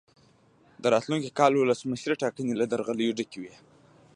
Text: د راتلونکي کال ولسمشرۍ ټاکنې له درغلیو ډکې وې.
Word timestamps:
د 0.81 0.83
راتلونکي 0.93 1.29
کال 1.39 1.51
ولسمشرۍ 1.55 2.15
ټاکنې 2.23 2.53
له 2.57 2.65
درغلیو 2.71 3.15
ډکې 3.17 3.37
وې. 3.41 3.53